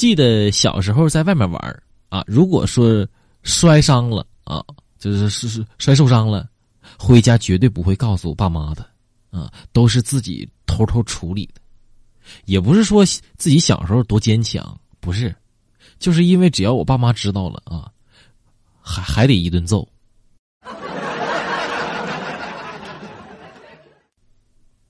[0.00, 3.06] 记得小时候在外面玩啊，如果说
[3.42, 4.64] 摔伤了啊，
[4.98, 6.48] 就是是是摔受伤了，
[6.98, 8.82] 回家绝对不会告诉我爸妈的
[9.30, 11.60] 啊，都是自己偷偷处理的。
[12.46, 13.04] 也不是说
[13.36, 15.36] 自己小时候多坚强，不是，
[15.98, 17.92] 就是因为只要我爸妈知道了啊，
[18.80, 19.86] 还还得一顿揍。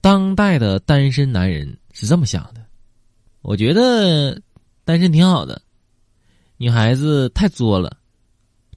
[0.00, 2.60] 当代的单身男人是这么想的，
[3.42, 4.42] 我觉得
[4.86, 5.60] 单身挺好的，
[6.58, 7.98] 女孩子太作了，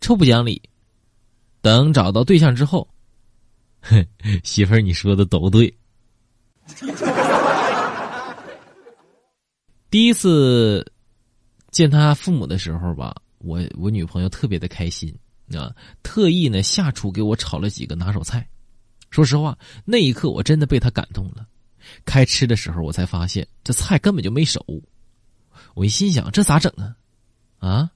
[0.01, 0.59] 臭不讲理。
[1.61, 2.89] 等找到对象之后，
[3.81, 4.03] 哼，
[4.43, 5.71] 媳妇儿，你说的都对。
[9.91, 10.83] 第一次
[11.69, 15.15] 见他父母的时候吧，我我女朋友特别的开心
[15.53, 15.71] 啊，
[16.01, 18.49] 特意呢下厨给我炒了几个拿手菜。
[19.11, 21.45] 说实话，那一刻我真的被他感动了。
[22.03, 24.65] 开吃的时候，我才发现这菜根本就没熟。
[25.79, 26.97] 我一心想，这咋整啊？
[27.59, 27.89] 啊，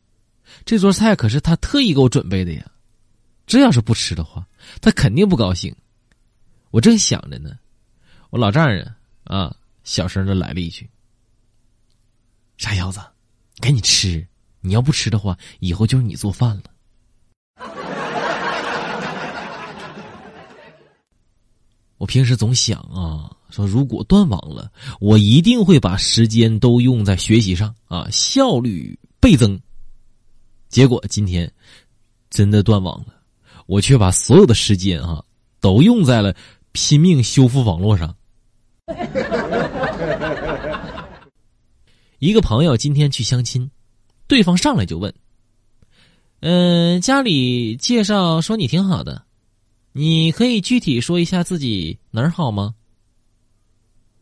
[0.64, 2.72] 这桌菜可是他特意给我准备的呀！
[3.46, 4.48] 这要是不吃的话，
[4.80, 5.76] 他肯定不高兴。
[6.72, 7.60] 我正想着呢，
[8.30, 9.54] 我老丈人啊，
[9.84, 10.90] 小声的来了一句
[12.58, 13.02] ：“傻小子，
[13.60, 14.26] 赶紧吃！
[14.62, 16.64] 你要不吃的话，以后就是你做饭了。”
[22.04, 29.58] 我平时总想啊，说如果断网了，我一定会把时间都用在学习上啊，效率倍增。
[30.68, 31.50] 结果今天
[32.30, 33.14] 真的断网了，
[33.68, 35.24] 我却把所有的时间啊
[35.62, 36.36] 都用在了
[36.74, 38.14] 拼命修复网络上。
[42.20, 43.72] 一个朋友今天去相亲，
[44.28, 45.14] 对方上来就问
[46.44, 49.23] ：“嗯，家里介绍说你挺好的。”
[49.96, 52.74] 你可以具体说一下自己哪儿好吗？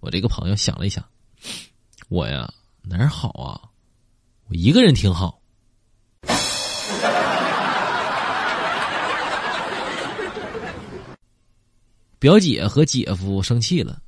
[0.01, 1.01] 我这个朋友想了一想，
[2.09, 3.71] 我呀哪儿好啊？
[4.49, 5.41] 我一个人挺好。
[12.19, 14.01] 表姐和姐夫生气了，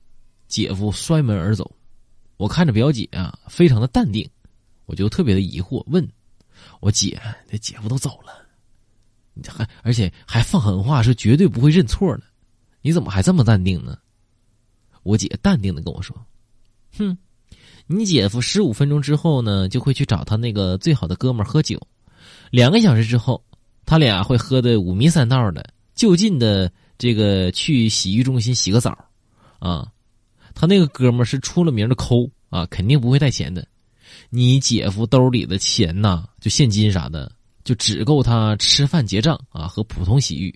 [0.49, 1.73] 姐夫摔门而走。
[2.35, 4.29] 我看着表姐啊，非常的淡定，
[4.85, 6.05] 我就特别的疑惑，问
[6.81, 7.17] 我姐
[7.49, 8.42] ：“那姐夫都走了？”
[9.33, 12.23] 你还而且还放狠话，说绝对不会认错的，
[12.81, 13.97] 你怎么还这么淡定呢？
[15.03, 16.15] 我姐淡定的跟我说
[16.97, 17.17] ：“哼，
[17.87, 21.81] 你姐夫十五分钟之后呢，就会去找他那个最好的哥们喝酒，
[22.51, 23.43] 两个小时之后，
[23.85, 28.97] 他俩会喝的五迷三道的，就近的这个去洗浴中心洗个澡，
[29.59, 29.91] 啊，
[30.53, 33.67] 他那个哥们是出了名的抠啊，肯定不会带钱的，
[34.29, 37.29] 你姐夫兜里的钱呐，就现金啥的。”
[37.63, 40.53] 就只够他吃饭结账啊和普通洗浴，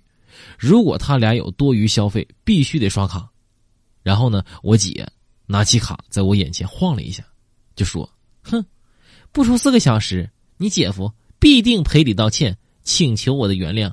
[0.57, 3.29] 如果他俩有多余消费，必须得刷卡。
[4.03, 5.07] 然后呢，我姐
[5.45, 7.23] 拿起卡在我眼前晃了一下，
[7.75, 8.09] 就说
[8.43, 8.63] ：“哼，
[9.31, 13.91] 不出四个小时，你姐夫必定赔礼道歉，请求我的原谅。”